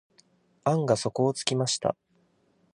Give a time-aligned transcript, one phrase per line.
[0.63, 1.95] 案が底をつきました。